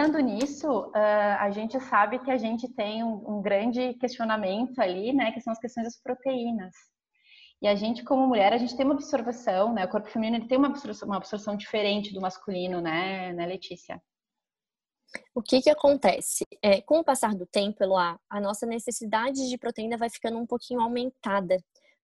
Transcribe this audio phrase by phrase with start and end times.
[0.00, 5.12] pensando nisso, uh, a gente sabe que a gente tem um, um, grande questionamento ali,
[5.12, 6.74] né, que são as questões das proteínas.
[7.60, 10.48] E a gente, como mulher, a gente tem uma absorção, né, o corpo feminino ele
[10.48, 14.00] tem uma absorção, uma absorção diferente do masculino, né, né, Letícia?
[15.34, 16.44] O que que acontece?
[16.62, 20.46] É, com o passar do tempo, Eloá, a nossa necessidade de proteína vai ficando um
[20.46, 21.56] pouquinho aumentada.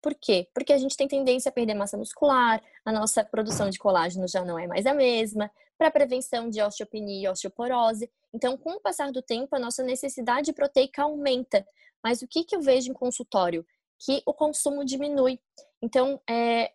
[0.03, 0.49] Por quê?
[0.55, 4.45] Porque a gente tem tendência a perder massa muscular, a nossa produção de colágeno já
[4.45, 8.11] não é mais a mesma, para prevenção de osteopenia e osteoporose.
[8.33, 11.67] Então, com o passar do tempo, a nossa necessidade proteica aumenta.
[12.03, 13.65] Mas o que, que eu vejo em consultório?
[13.99, 15.39] Que o consumo diminui.
[15.83, 16.73] Então, é,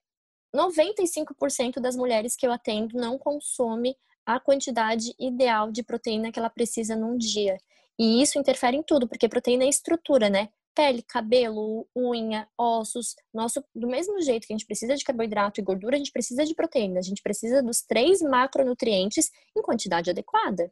[0.55, 6.49] 95% das mulheres que eu atendo não consome a quantidade ideal de proteína que ela
[6.49, 7.57] precisa num dia.
[7.97, 10.49] E isso interfere em tudo, porque proteína é estrutura, né?
[10.75, 13.15] pele, cabelo, unha, ossos.
[13.33, 16.43] Nosso, do mesmo jeito que a gente precisa de carboidrato e gordura, a gente precisa
[16.43, 16.99] de proteína.
[16.99, 20.69] A gente precisa dos três macronutrientes em quantidade adequada.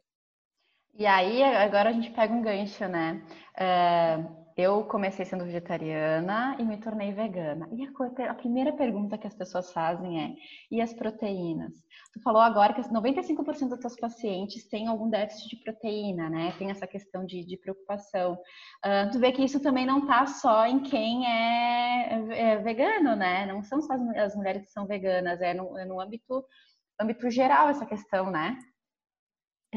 [0.96, 3.22] E aí, agora a gente pega um gancho, né?
[3.58, 7.68] Uh eu comecei sendo vegetariana e me tornei vegana.
[7.72, 10.34] E a, a, primeira pergunta que as pessoas fazem é:
[10.70, 11.72] e as proteínas?
[12.12, 16.54] Tu falou agora que 95% dos teus pacientes têm algum déficit de proteína, né?
[16.56, 18.34] Tem essa questão de, de preocupação.
[18.84, 23.46] Uh, tu vê que isso também não tá só em quem é, é vegano, né?
[23.46, 26.44] Não são só as, as, mulheres que são veganas, é no, é no âmbito,
[27.00, 28.56] âmbito geral essa questão, né?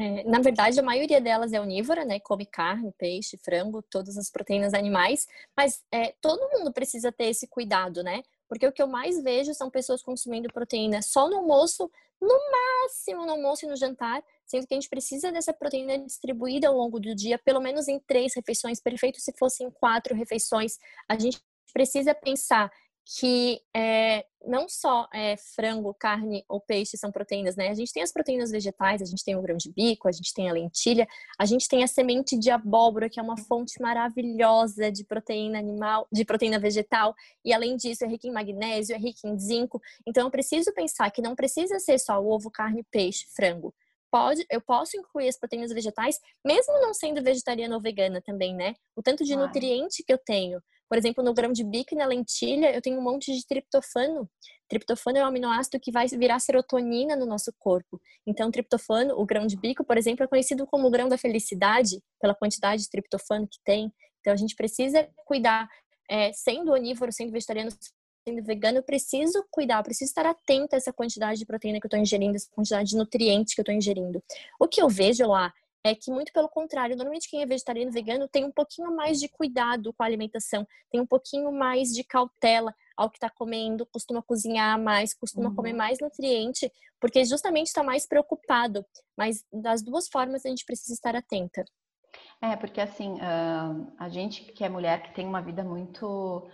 [0.00, 2.20] É, na verdade, a maioria delas é onívora, né?
[2.20, 5.26] Come carne, peixe, frango, todas as proteínas animais.
[5.56, 8.22] Mas é, todo mundo precisa ter esse cuidado, né?
[8.48, 11.90] Porque o que eu mais vejo são pessoas consumindo proteína só no almoço,
[12.20, 16.68] no máximo no almoço e no jantar, sendo que a gente precisa dessa proteína distribuída
[16.68, 20.78] ao longo do dia, pelo menos em três refeições, perfeito se fossem quatro refeições.
[21.08, 21.40] A gente
[21.72, 22.70] precisa pensar
[23.16, 27.70] que é, não só é, frango, carne ou peixe são proteínas, né?
[27.70, 30.34] A gente tem as proteínas vegetais, a gente tem o grão de bico, a gente
[30.34, 31.08] tem a lentilha,
[31.38, 36.06] a gente tem a semente de abóbora, que é uma fonte maravilhosa de proteína animal,
[36.12, 39.80] de proteína vegetal, e além disso é rica em magnésio, é rica em zinco.
[40.06, 43.74] Então eu preciso pensar que não precisa ser só ovo, carne, peixe, frango.
[44.10, 48.74] Pode, eu posso incluir as proteínas vegetais, mesmo não sendo vegetariana ou vegana também, né?
[48.94, 52.06] O tanto de nutriente que eu tenho por exemplo, no grão de bico e na
[52.06, 54.28] lentilha, eu tenho um monte de triptofano.
[54.68, 58.00] Triptofano é um aminoácido que vai virar serotonina no nosso corpo.
[58.26, 62.00] Então, triptofano, o grão de bico, por exemplo, é conhecido como o grão da felicidade,
[62.20, 63.92] pela quantidade de triptofano que tem.
[64.20, 65.68] Então, a gente precisa cuidar,
[66.10, 67.70] é, sendo onívoro, sendo vegetariano,
[68.26, 71.86] sendo vegano, eu preciso cuidar, eu preciso estar atenta a essa quantidade de proteína que
[71.86, 74.22] eu estou ingerindo, essa quantidade de nutrientes que eu estou ingerindo.
[74.60, 75.52] O que eu vejo lá
[75.88, 79.18] é que muito pelo contrário, normalmente quem é vegetariano e vegano tem um pouquinho mais
[79.18, 83.86] de cuidado com a alimentação, tem um pouquinho mais de cautela ao que está comendo,
[83.86, 85.54] costuma cozinhar mais, costuma uhum.
[85.54, 88.84] comer mais nutriente, porque justamente está mais preocupado.
[89.16, 91.64] Mas das duas formas a gente precisa estar atenta.
[92.40, 96.48] É, porque assim, uh, a gente que é mulher, que tem uma vida muito.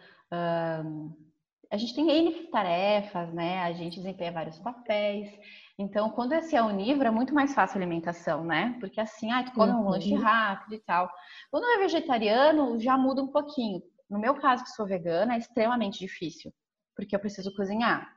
[1.74, 3.58] A gente tem N tarefas, né?
[3.64, 5.28] A gente desempenha vários papéis.
[5.76, 8.76] Então, quando esse é onívoro, é muito mais fácil a alimentação, né?
[8.78, 10.20] Porque assim, ah, tu come um lanche uhum.
[10.20, 11.10] rápido e tal.
[11.50, 13.82] Quando é vegetariano, já muda um pouquinho.
[14.08, 16.52] No meu caso, que sou vegana, é extremamente difícil,
[16.94, 18.08] porque eu preciso cozinhar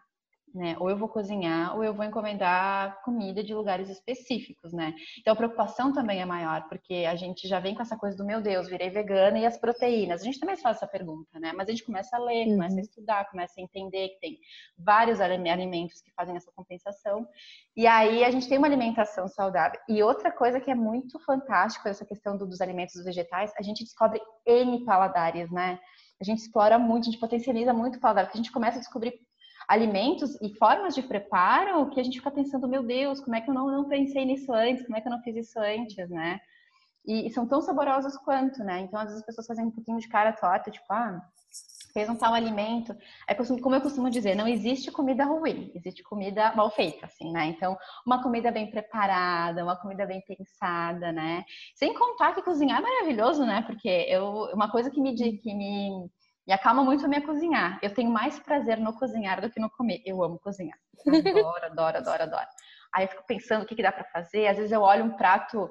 [0.54, 0.76] né?
[0.80, 4.94] Ou eu vou cozinhar, ou eu vou encomendar comida de lugares específicos, né?
[5.20, 8.26] Então a preocupação também é maior, porque a gente já vem com essa coisa do
[8.26, 10.22] meu Deus, virei vegana e as proteínas.
[10.22, 11.54] A gente também faz essa pergunta, né?
[11.56, 12.82] Mas a gente começa a ler, começa a uhum.
[12.82, 14.40] estudar, começa a entender que tem
[14.78, 17.28] vários alimentos que fazem essa compensação.
[17.76, 19.80] E aí a gente tem uma alimentação saudável.
[19.88, 24.22] E outra coisa que é muito fantástico essa questão dos alimentos vegetais, a gente descobre
[24.46, 25.80] N paladares, né?
[26.20, 28.80] A gente explora muito, a gente potencializa muito o paladar, porque a gente começa a
[28.80, 29.14] descobrir
[29.68, 33.50] alimentos e formas de preparo que a gente fica pensando, meu Deus, como é que
[33.50, 34.86] eu não, não pensei nisso antes?
[34.86, 36.40] Como é que eu não fiz isso antes, né?
[37.06, 38.82] E, e são tão saborosos quanto, né?
[38.82, 41.22] Então, às vezes as pessoas fazem um pouquinho de cara torta, tipo, ah,
[41.94, 42.96] fez um tal alimento.
[43.28, 47.48] É como eu costumo dizer, não existe comida ruim, existe comida mal feita, assim, né?
[47.48, 51.44] Então, uma comida bem preparada, uma comida bem pensada, né?
[51.76, 53.64] Sem contar que cozinhar é maravilhoso, né?
[53.64, 56.10] Porque eu, uma coisa que me, que me
[56.48, 57.78] e acalma muito a minha cozinhar.
[57.82, 60.02] Eu tenho mais prazer no cozinhar do que no comer.
[60.06, 60.78] Eu amo cozinhar.
[61.06, 62.48] Adoro, adoro, adoro, adoro.
[62.96, 64.48] Aí eu fico pensando o que, que dá para fazer.
[64.48, 65.70] Às vezes eu olho um prato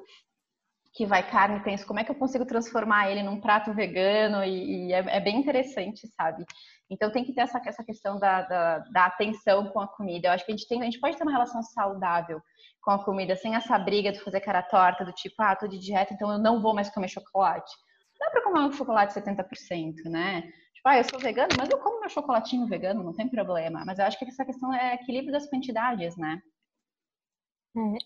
[0.96, 4.42] que vai carne e penso como é que eu consigo transformar ele num prato vegano
[4.42, 6.44] e, e é, é, bem interessante, sabe?
[6.90, 10.28] Então tem que ter essa, essa questão da, da, da, atenção com a comida.
[10.28, 12.40] Eu acho que a gente tem, a gente pode ter uma relação saudável
[12.80, 15.78] com a comida, sem essa briga de fazer cara torta, do tipo, ah, tô de
[15.78, 17.74] dieta, então eu não vou mais comer chocolate.
[18.18, 20.44] Não dá pra comer um chocolate 70%, né?
[20.86, 23.84] Ah, eu sou vegano, mas eu como meu chocolatinho vegano, não tem problema.
[23.84, 26.40] Mas eu acho que essa questão é equilíbrio das quantidades, né?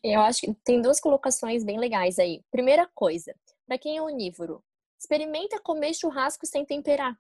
[0.03, 2.43] É, eu acho que tem duas colocações bem legais aí.
[2.51, 3.35] Primeira coisa,
[3.67, 4.65] para quem é onívoro,
[4.99, 7.15] experimenta comer churrasco sem temperar.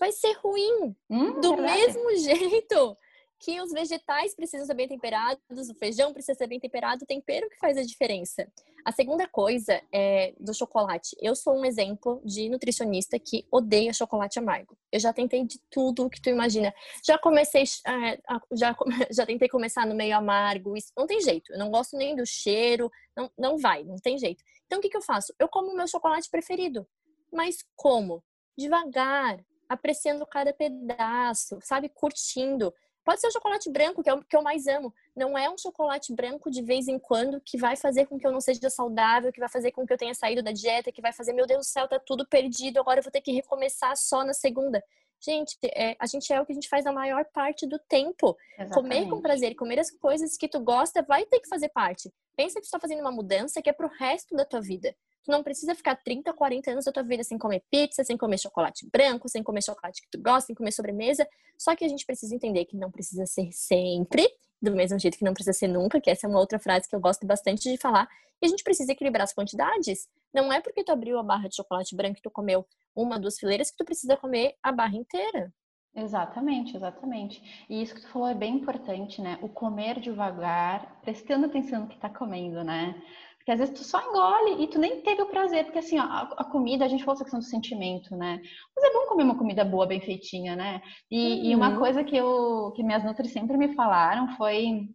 [0.00, 0.96] Vai ser ruim.
[1.10, 1.76] Hum, do verdade.
[1.76, 2.96] mesmo jeito
[3.38, 7.48] que os vegetais precisam ser bem temperados, o feijão precisa ser bem temperado, o tempero
[7.50, 8.46] que faz a diferença.
[8.84, 11.16] A segunda coisa é do chocolate.
[11.20, 14.76] Eu sou um exemplo de nutricionista que odeia chocolate amargo.
[14.92, 16.72] Eu já tentei de tudo o que tu imagina.
[17.02, 18.20] Já comecei, é,
[18.52, 18.76] já,
[19.10, 20.76] já tentei começar no meio amargo.
[20.76, 21.52] Isso não tem jeito.
[21.52, 22.90] Eu não gosto nem do cheiro.
[23.16, 24.44] Não, não vai, não tem jeito.
[24.66, 25.34] Então o que, que eu faço?
[25.38, 26.86] Eu como o meu chocolate preferido.
[27.32, 28.22] Mas como?
[28.56, 31.88] Devagar, apreciando cada pedaço, sabe?
[31.88, 32.72] Curtindo.
[33.04, 34.92] Pode ser o chocolate branco, que é o que eu mais amo.
[35.14, 38.32] Não é um chocolate branco de vez em quando que vai fazer com que eu
[38.32, 41.12] não seja saudável, que vai fazer com que eu tenha saído da dieta, que vai
[41.12, 44.24] fazer, meu Deus do céu, tá tudo perdido, agora eu vou ter que recomeçar só
[44.24, 44.82] na segunda.
[45.20, 48.36] Gente, é, a gente é o que a gente faz a maior parte do tempo.
[48.58, 48.74] Exatamente.
[48.74, 52.12] Comer com prazer, comer as coisas que tu gosta, vai ter que fazer parte.
[52.36, 54.94] Pensa que tu está fazendo uma mudança que é pro resto da tua vida.
[55.24, 58.38] Tu não precisa ficar 30, 40 anos da tua vida sem comer pizza, sem comer
[58.38, 61.26] chocolate branco, sem comer chocolate que tu gosta, sem comer sobremesa.
[61.58, 64.28] Só que a gente precisa entender que não precisa ser sempre,
[64.60, 66.94] do mesmo jeito que não precisa ser nunca, que essa é uma outra frase que
[66.94, 68.06] eu gosto bastante de falar.
[68.42, 70.06] E a gente precisa equilibrar as quantidades.
[70.32, 73.38] Não é porque tu abriu a barra de chocolate branco e tu comeu uma, duas
[73.38, 75.50] fileiras que tu precisa comer a barra inteira.
[75.96, 77.64] Exatamente, exatamente.
[77.70, 79.38] E isso que tu falou é bem importante, né?
[79.40, 83.00] O comer devagar, prestando atenção no que tá comendo, né?
[83.44, 86.02] Porque às vezes tu só engole e tu nem teve o prazer, porque assim, ó,
[86.02, 88.40] a, comida, a gente falou essa questão do sentimento, né?
[88.74, 90.80] Mas é bom comer uma comida boa, bem feitinha, né?
[91.10, 91.44] E, uhum.
[91.44, 91.78] e uma uhum.
[91.78, 94.88] coisa que, eu, que minhas nutri sempre me falaram foi: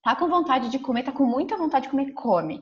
[0.00, 2.60] tá com vontade de comer, tá com muita vontade de comer, come.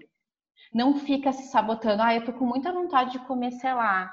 [0.73, 4.11] Não fica se sabotando, ah, eu tô com muita vontade de comer, sei lá,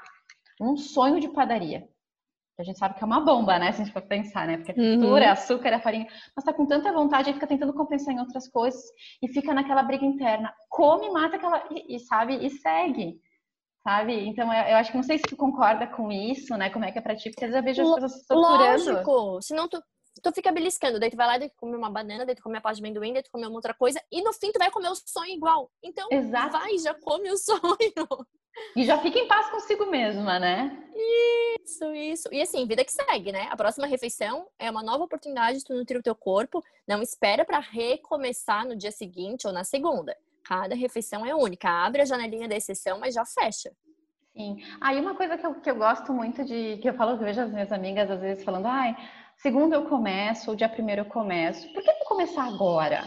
[0.60, 1.88] um sonho de padaria.
[2.58, 3.70] A gente sabe que é uma bomba, né?
[3.70, 4.56] Se a gente for pensar, né?
[4.56, 5.32] Porque a textura, uhum.
[5.32, 6.08] açúcar, a farinha.
[6.34, 8.82] Mas tá com tanta vontade, aí fica tentando compensar em outras coisas
[9.22, 10.52] e fica naquela briga interna.
[10.68, 11.62] Come, mata aquela.
[11.70, 12.44] E, e sabe?
[12.44, 13.20] E segue.
[13.84, 14.26] Sabe?
[14.26, 16.68] Então, eu, eu, acho que não sei se tu concorda com isso, né?
[16.68, 18.90] Como é que é pra ti, porque às vezes eu vejo as pessoas torturando.
[18.90, 19.40] Lógico!
[19.40, 19.80] Senão tu,
[20.20, 22.58] tu fica beliscando, daí tu vai lá, daí tu come uma banana, daí tu come
[22.58, 24.70] a pasta de amendoim, daí tu come uma outra coisa, e no fim tu vai
[24.70, 25.70] comer o sonho igual.
[25.82, 26.52] Então, Exato.
[26.52, 28.26] vai, já come o sonho.
[28.76, 30.84] E já fica em paz consigo mesma, né?
[31.60, 32.28] Isso, isso.
[32.32, 33.48] E assim, vida que segue, né?
[33.50, 36.62] A próxima refeição é uma nova oportunidade de tu nutrir o teu corpo.
[36.86, 40.16] Não espera para recomeçar no dia seguinte ou na segunda.
[40.44, 41.68] Cada refeição é única.
[41.68, 43.70] Abre a janelinha da exceção, mas já fecha.
[44.34, 44.62] Sim.
[44.80, 47.18] Aí ah, uma coisa que eu, que eu gosto muito de, que eu falo, eu
[47.18, 48.96] vejo as minhas amigas às vezes falando, ai,
[49.36, 51.66] segunda eu começo, ou dia primeiro eu começo.
[51.72, 53.02] Por que não começar agora?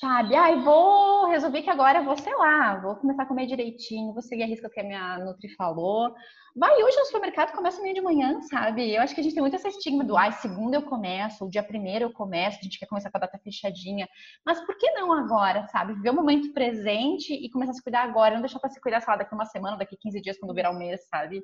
[0.00, 0.34] Sabe?
[0.34, 4.44] Ai, vou resolver que agora vou, sei lá, vou começar a comer direitinho, vou seguir
[4.44, 6.14] a risca que a minha Nutri falou.
[6.56, 8.94] Vai hoje no supermercado, começa meio de manhã, sabe?
[8.94, 11.50] Eu acho que a gente tem muito esse estigma do, ai, segunda eu começo, o
[11.50, 14.08] dia primeiro eu começo, a gente quer começar com a data fechadinha.
[14.44, 15.94] Mas por que não agora, sabe?
[15.94, 19.00] Viver o momento presente e começar a se cuidar agora, não deixar para se cuidar,
[19.00, 21.42] sei lá, daqui uma semana, daqui 15 dias, quando virar o um mês, sabe?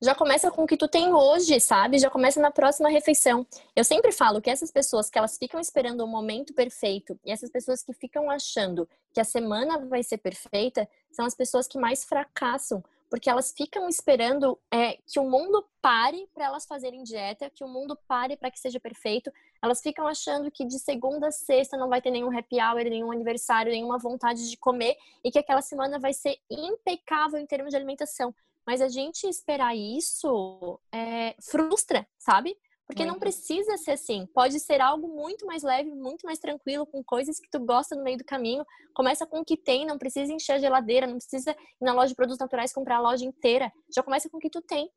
[0.00, 1.98] Já começa com o que tu tem hoje, sabe?
[1.98, 3.46] Já começa na próxima refeição.
[3.74, 7.50] Eu sempre falo que essas pessoas que elas ficam esperando o momento perfeito e essas
[7.50, 12.04] pessoas que ficam achando que a semana vai ser perfeita são as pessoas que mais
[12.04, 17.64] fracassam, porque elas ficam esperando é, que o mundo pare para elas fazerem dieta, que
[17.64, 19.32] o mundo pare para que seja perfeito.
[19.62, 23.10] Elas ficam achando que de segunda a sexta não vai ter nenhum happy hour, nenhum
[23.10, 27.76] aniversário, nenhuma vontade de comer e que aquela semana vai ser impecável em termos de
[27.76, 28.34] alimentação.
[28.66, 32.56] Mas a gente esperar isso é, frustra, sabe?
[32.86, 34.26] Porque não precisa ser assim.
[34.32, 38.04] Pode ser algo muito mais leve, muito mais tranquilo, com coisas que tu gosta no
[38.04, 38.64] meio do caminho.
[38.94, 42.08] Começa com o que tem, não precisa encher a geladeira, não precisa ir na loja
[42.08, 43.72] de produtos naturais comprar a loja inteira.
[43.94, 44.88] Já começa com o que tu tem.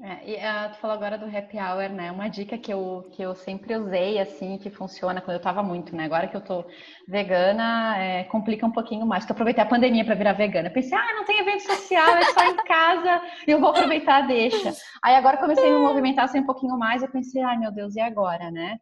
[0.00, 2.12] É, e uh, tu falou agora do happy hour, né?
[2.12, 5.94] Uma dica que eu, que eu sempre usei, assim, que funciona quando eu tava muito,
[5.96, 6.04] né?
[6.04, 6.64] Agora que eu tô
[7.08, 9.24] vegana, é, complica um pouquinho mais.
[9.24, 10.70] Que eu aproveitei a pandemia para virar vegana.
[10.70, 14.72] Pensei, ah, não tem evento social, é só em casa, eu vou aproveitar, deixa.
[15.02, 17.96] Aí agora comecei a me movimentar assim um pouquinho mais, eu pensei, ai meu Deus,
[17.96, 18.78] e agora, né?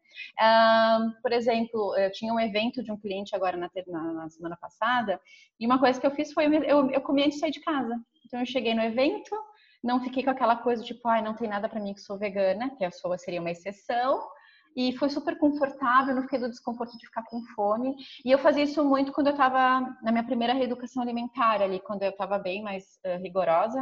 [1.22, 5.18] Por exemplo, eu tinha um evento de um cliente agora na, na, na semana passada,
[5.58, 7.60] e uma coisa que eu fiz foi, eu, eu, eu comi antes de sair de
[7.60, 7.98] casa.
[8.26, 9.30] Então eu cheguei no evento,
[9.86, 12.70] não fiquei com aquela coisa tipo, ai, não tem nada para mim que sou vegana,
[12.76, 14.20] que a sua seria uma exceção.
[14.76, 17.94] E foi super confortável, não fiquei do desconforto de ficar com fome.
[18.22, 22.02] E eu fazia isso muito quando eu estava na minha primeira reeducação alimentar ali, quando
[22.02, 23.80] eu estava bem mais uh, rigorosa.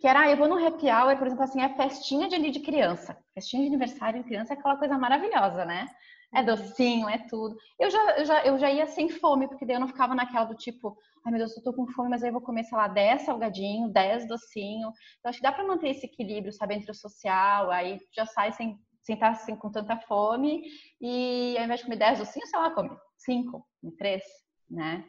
[0.00, 2.60] Que era, ah, eu vou no happy hour, por exemplo, assim, é festinha de, de
[2.60, 3.16] criança.
[3.34, 5.88] Festinha de aniversário de criança é aquela coisa maravilhosa, né?
[6.34, 7.56] É docinho, é tudo.
[7.78, 10.44] Eu já, eu já, eu já ia sem fome, porque daí eu não ficava naquela
[10.44, 12.76] do tipo, ai meu Deus, eu tô com fome, mas aí eu vou comer, sei
[12.76, 14.92] lá, 10 salgadinho, 10 docinho.
[15.18, 18.52] Então acho que dá para manter esse equilíbrio, sabe, entre o social, aí já sai
[18.52, 20.62] sem, sem estar assim, com tanta fome,
[21.00, 24.22] e ao invés de comer 10 docinhos, sei lá, come 5, 3,
[24.70, 25.04] né?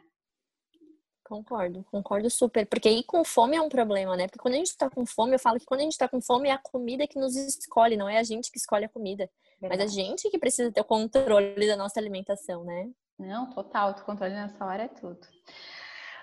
[1.26, 2.64] Concordo, concordo super.
[2.66, 4.28] Porque ir com fome é um problema, né?
[4.28, 6.20] Porque quando a gente tá com fome, eu falo que quando a gente tá com
[6.20, 9.28] fome é a comida que nos escolhe, não é a gente que escolhe a comida.
[9.60, 9.82] Verdade.
[9.82, 12.90] Mas a gente que precisa ter o controle da nossa alimentação, né?
[13.18, 13.90] Não, total.
[13.90, 15.20] O controle nessa hora é tudo.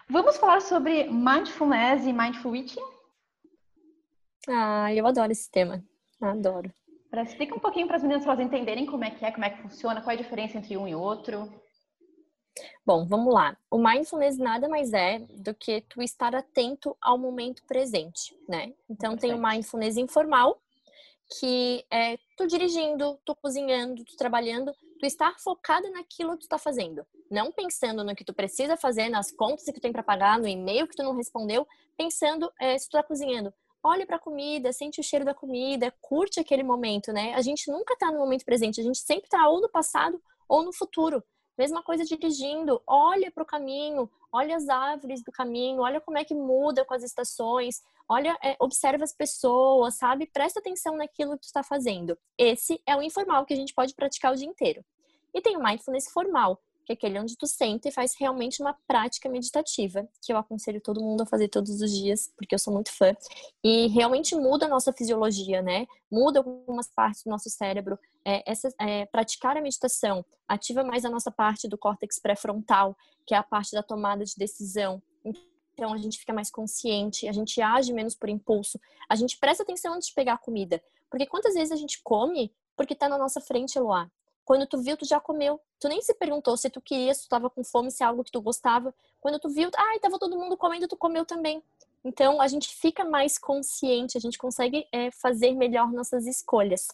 [0.10, 2.84] Vamos falar sobre mindfulness e mindful eating?
[4.48, 5.84] Ah, eu adoro esse tema.
[6.22, 6.72] Adoro.
[7.22, 9.50] Explica um pouquinho para as meninas para elas entenderem como é que é, como é
[9.50, 11.52] que funciona, qual é a diferença entre um e outro.
[12.86, 13.56] Bom, vamos lá.
[13.70, 18.74] O mindfulness nada mais é do que tu estar atento ao momento presente, né?
[18.90, 20.62] Então tem o mindfulness informal,
[21.40, 26.58] que é tu dirigindo, tu cozinhando, tu trabalhando, tu estar focada naquilo que tu tá
[26.58, 30.40] fazendo, não pensando no que tu precisa fazer, nas contas que tu tem para pagar,
[30.40, 33.54] no e-mail que tu não respondeu, pensando é, se tu tá cozinhando.
[33.84, 37.34] Olhe para a comida, sente o cheiro da comida, curte aquele momento, né?
[37.34, 40.64] A gente nunca tá no momento presente, a gente sempre tá ou no passado ou
[40.64, 41.22] no futuro.
[41.58, 46.24] Mesma coisa dirigindo, olha para o caminho, olha as árvores do caminho, olha como é
[46.24, 50.30] que muda com as estações, olha, é, observa as pessoas, sabe?
[50.32, 52.18] Presta atenção naquilo que tu está fazendo.
[52.38, 54.84] Esse é o informal que a gente pode praticar o dia inteiro.
[55.34, 58.78] E tem o mindfulness formal, que é aquele onde tu senta e faz realmente uma
[58.88, 62.74] prática meditativa, que eu aconselho todo mundo a fazer todos os dias, porque eu sou
[62.74, 63.16] muito fã.
[63.64, 65.88] E realmente muda a nossa fisiologia, né?
[66.12, 67.98] Muda algumas partes do nosso cérebro.
[68.26, 72.96] É, essa, é, praticar a meditação ativa mais a nossa parte do córtex pré-frontal,
[73.26, 75.02] que é a parte da tomada de decisão.
[75.74, 79.64] Então a gente fica mais consciente, a gente age menos por impulso, a gente presta
[79.64, 80.82] atenção antes de pegar a comida.
[81.10, 84.10] Porque quantas vezes a gente come porque está na nossa frente, Eloá?
[84.46, 85.60] Quando tu viu, tu já comeu.
[85.80, 88.24] Tu nem se perguntou se tu queria, se tu tava com fome, se é algo
[88.24, 88.94] que tu gostava.
[89.22, 91.64] Quando tu viu, ai, tava todo mundo comendo, tu comeu também.
[92.04, 96.88] Então, a gente fica mais consciente, a gente consegue é, fazer melhor nossas escolhas.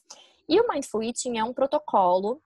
[0.48, 2.40] E o Mindful Eating é um protocolo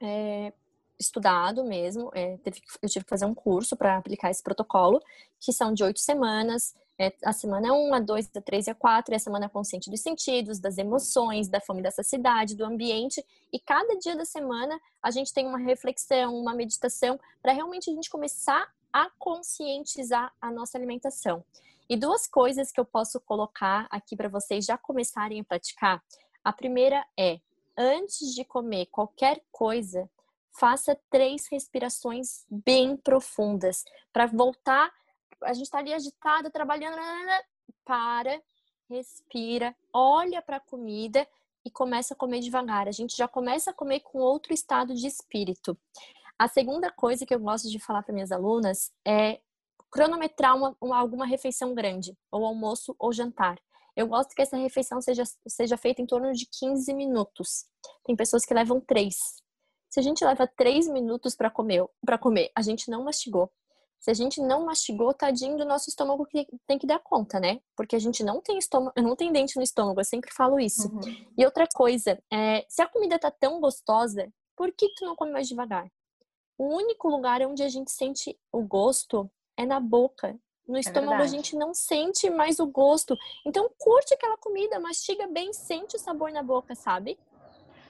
[0.00, 0.52] é,
[0.98, 2.10] estudado mesmo.
[2.14, 5.00] É, teve, eu tive que fazer um curso para aplicar esse protocolo,
[5.38, 6.74] que são de oito semanas.
[7.00, 9.88] É, a semana 1, a 2, a 3 e a 4 é a semana consciente
[9.88, 13.24] dos sentidos, das emoções, da fome da saciedade, do ambiente.
[13.52, 17.94] E cada dia da semana a gente tem uma reflexão, uma meditação, para realmente a
[17.94, 21.44] gente começar a conscientizar a nossa alimentação.
[21.88, 26.02] E duas coisas que eu posso colocar aqui para vocês já começarem a praticar.
[26.42, 27.40] A primeira é,
[27.76, 30.10] antes de comer qualquer coisa,
[30.56, 34.92] faça três respirações bem profundas para voltar
[35.42, 36.96] a gente está ali agitada, trabalhando,
[37.84, 38.40] para,
[38.88, 41.26] respira, olha para a comida
[41.64, 42.88] e começa a comer devagar.
[42.88, 45.78] A gente já começa a comer com outro estado de espírito.
[46.38, 49.40] A segunda coisa que eu gosto de falar para minhas alunas é
[49.90, 53.58] cronometrar uma, uma, alguma refeição grande, ou almoço ou jantar.
[53.96, 57.66] Eu gosto que essa refeição seja, seja feita em torno de 15 minutos.
[58.04, 59.16] Tem pessoas que levam 3.
[59.88, 63.50] Se a gente leva 3 minutos para comer, para comer, a gente não mastigou,
[64.00, 67.60] se a gente não mastigou, tadinho do nosso estômago que tem que dar conta, né?
[67.76, 70.88] Porque a gente não tem estômago, não tem dente no estômago, eu sempre falo isso.
[70.88, 71.26] Uhum.
[71.36, 75.32] E outra coisa, é, se a comida tá tão gostosa, por que tu não come
[75.32, 75.90] mais devagar?
[76.56, 80.38] O único lugar onde a gente sente o gosto é na boca.
[80.66, 83.16] No é estômago a gente não sente mais o gosto.
[83.44, 87.18] Então curte aquela comida, mastiga bem, sente o sabor na boca, sabe?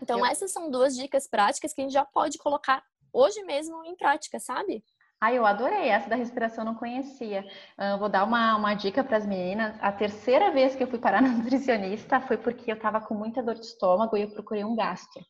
[0.02, 0.26] Então eu...
[0.26, 4.38] essas são duas dicas práticas que a gente já pode colocar hoje mesmo em prática,
[4.38, 4.84] sabe?
[5.20, 5.88] Ah, eu adorei.
[5.88, 7.44] Essa da respiração eu não conhecia.
[7.76, 9.76] Uh, vou dar uma, uma dica para as meninas.
[9.80, 13.42] A terceira vez que eu fui parar na nutricionista foi porque eu estava com muita
[13.42, 15.24] dor de estômago e eu procurei um gastro.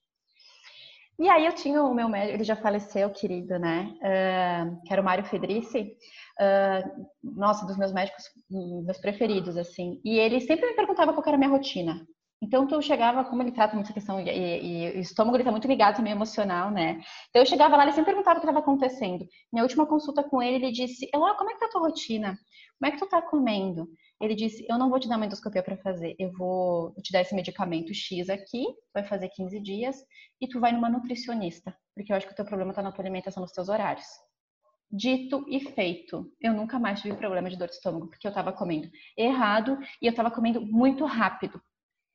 [1.19, 3.93] E aí eu tinha o meu médico, ele já faleceu, querido, né?
[3.97, 5.97] Uh, que era o Mário Fedrici.
[6.39, 10.01] Uh, nossa, dos meus médicos, meus preferidos, assim.
[10.05, 12.07] E ele sempre me perguntava qual era a minha rotina.
[12.41, 15.51] Então, tu chegava, como ele trata muita questão, e, e, e o estômago ele tá
[15.51, 17.01] muito ligado também emocional, né?
[17.31, 19.27] Então, eu chegava lá, ele sempre perguntava o que estava acontecendo.
[19.53, 22.39] Minha última consulta com ele, ele disse: Eló, como é que tá a tua rotina?
[22.79, 23.89] Como é que tu tá comendo?
[24.21, 27.21] Ele disse: Eu não vou te dar uma endoscopia para fazer, eu vou te dar
[27.23, 28.65] esse medicamento X aqui,
[28.95, 29.97] vai fazer 15 dias,
[30.41, 33.03] e tu vai numa nutricionista, porque eu acho que o teu problema tá na tua
[33.03, 34.07] alimentação, nos teus horários.
[34.91, 36.33] Dito e feito.
[36.41, 40.07] Eu nunca mais tive problema de dor de estômago, porque eu estava comendo errado e
[40.07, 41.61] eu estava comendo muito rápido.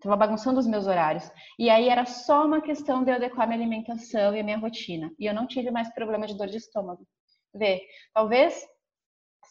[0.04, 1.32] Estava bagunçando os meus horários.
[1.58, 5.10] E aí era só uma questão de eu adequar minha alimentação e a minha rotina.
[5.18, 7.08] E eu não tive mais problema de dor de estômago.
[7.56, 7.82] Vê,
[8.14, 8.68] talvez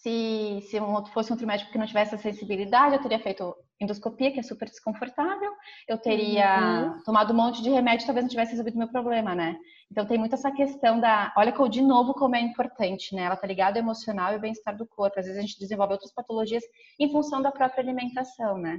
[0.03, 4.31] se, se um, fosse um médico que não tivesse a sensibilidade, eu teria feito endoscopia,
[4.31, 5.51] que é super desconfortável,
[5.89, 7.03] eu teria uhum.
[7.03, 9.57] tomado um monte de remédio, talvez não tivesse resolvido meu problema, né?
[9.91, 13.23] Então tem muito essa questão da, olha de novo como é importante, né?
[13.23, 15.19] Ela tá ligada ao emocional e ao bem-estar do corpo.
[15.19, 16.63] Às vezes a gente desenvolve outras patologias
[17.01, 18.79] em função da própria alimentação, né?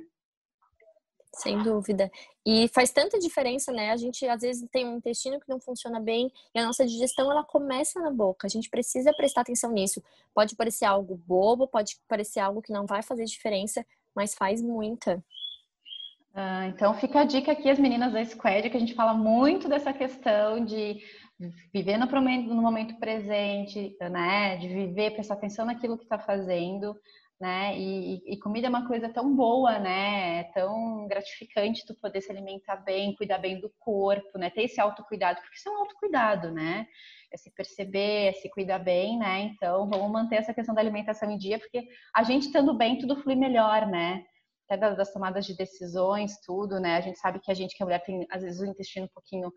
[1.36, 2.12] Sem dúvida.
[2.46, 3.92] E faz tanta diferença, né?
[3.92, 7.32] A gente às vezes tem um intestino que não funciona bem e a nossa digestão
[7.32, 8.46] ela começa na boca.
[8.46, 10.02] A gente precisa prestar atenção nisso.
[10.34, 13.84] Pode parecer algo bobo, pode parecer algo que não vai fazer diferença,
[14.16, 15.24] mas faz muita.
[16.36, 19.68] Ah, então fica a dica aqui, as meninas da Squad, que a gente fala muito
[19.68, 21.00] dessa questão de
[21.74, 24.58] viver no momento, no momento presente, né?
[24.58, 26.96] De viver, prestar atenção naquilo que está fazendo
[27.40, 27.78] né?
[27.78, 30.40] E, e, comida é uma coisa tão boa, né?
[30.40, 34.50] É tão gratificante tu poder se alimentar bem, cuidar bem do corpo, né?
[34.50, 36.88] Ter esse autocuidado, porque isso é um autocuidado, né?
[37.32, 39.42] É se perceber, é se cuidar bem, né?
[39.42, 43.18] Então, vamos manter essa questão da alimentação em dia, porque a gente estando bem, tudo
[43.22, 44.24] flui melhor, né?
[44.66, 46.98] Até das, das tomadas de decisões, tudo, né?
[46.98, 49.14] A gente sabe que a gente, que é mulher, tem às vezes o intestino um
[49.14, 49.50] pouquinho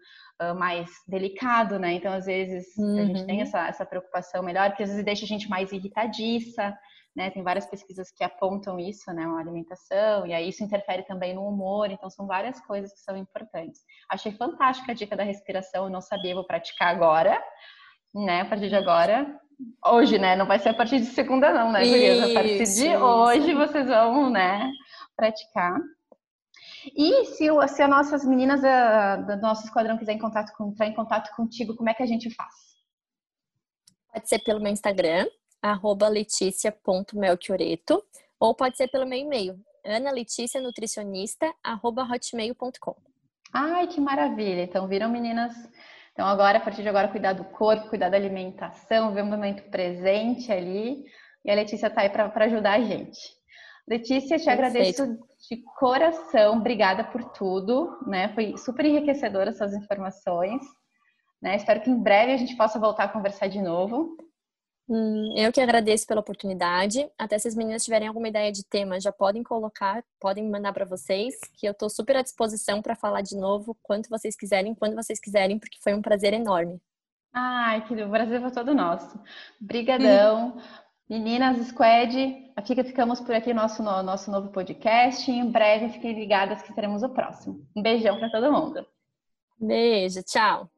[0.42, 1.92] uh, mais delicado, né?
[1.92, 2.98] Então, às vezes, uhum.
[2.98, 3.42] a gente tem uhum.
[3.42, 6.76] essa, essa preocupação melhor, porque às vezes deixa a gente mais irritadiça,
[7.16, 7.30] né?
[7.30, 9.26] Tem várias pesquisas que apontam isso, né?
[9.26, 13.16] Uma alimentação, e aí isso interfere também no humor, então são várias coisas que são
[13.16, 13.80] importantes.
[14.10, 17.42] Achei fantástica a dica da respiração, eu não sabia, vou praticar agora,
[18.14, 18.42] né?
[18.42, 19.40] A partir de agora.
[19.86, 20.36] Hoje, né?
[20.36, 22.98] Não vai ser a partir de segunda, não, né, Isso, a partir de isso.
[22.98, 24.70] hoje vocês vão, né,
[25.16, 25.80] praticar.
[26.96, 30.86] E se, se as nossas meninas da, do nosso esquadrão quiser em contato com, entrar
[30.86, 32.54] em contato contigo, como é que a gente faz?
[34.12, 35.26] Pode ser pelo meu Instagram,
[35.60, 38.02] arroba leticia.melchioreto,
[38.38, 39.58] ou pode ser pelo meu e-mail,
[40.62, 42.96] nutricionista arroba hotmail.com.
[43.52, 44.62] Ai, que maravilha!
[44.62, 45.54] Então, viram meninas?
[46.12, 49.62] Então, agora, a partir de agora, cuidar do corpo, cuidar da alimentação, ver o momento
[49.70, 51.04] presente ali.
[51.44, 53.35] E a Letícia tá aí para ajudar a gente.
[53.88, 54.50] Letícia, te Perfeito.
[54.50, 58.34] agradeço de coração, obrigada por tudo, né?
[58.34, 60.60] Foi super enriquecedora essas informações.
[61.40, 61.56] Né?
[61.56, 64.16] Espero que em breve a gente possa voltar a conversar de novo.
[64.88, 67.08] Hum, eu que agradeço pela oportunidade.
[67.18, 70.84] Até se as meninas tiverem alguma ideia de tema, já podem colocar, podem mandar para
[70.84, 74.94] vocês, que eu estou super à disposição para falar de novo, quanto vocês quiserem, quando
[74.94, 76.80] vocês quiserem, porque foi um prazer enorme.
[77.32, 79.20] Ai, que o prazer foi todo nosso.
[79.60, 80.56] Brigadão.
[81.08, 82.14] Meninas Squad,
[82.66, 85.30] fica, ficamos por aqui nosso no, nosso novo podcast.
[85.30, 87.64] Em breve, fiquem ligadas que teremos o próximo.
[87.76, 88.84] Um beijão para todo mundo.
[89.60, 90.68] Beijo, tchau.